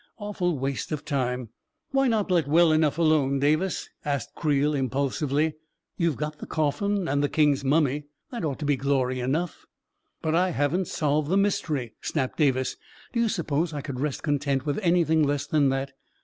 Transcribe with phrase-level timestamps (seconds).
[0.17, 1.47] "Awful waste of time I
[1.91, 5.53] ""Why not let well enough alone, Davis?" asked Creel impulsively."
[5.99, 8.05] You've got the coffin and the king's mummy.
[8.31, 9.67] That ought to be glory enough
[10.21, 12.73] 1" 44 But I haven't solved the mystery," snapped Davis.
[12.73, 12.77] 4C
[13.13, 15.91] Do you suppose I could rest content with anything less than that?